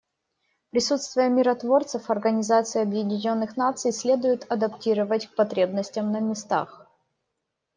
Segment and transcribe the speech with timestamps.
[0.71, 6.87] Присутствие миротворцев Организации Объединенных Наций следует адаптировать к потребностям на местах.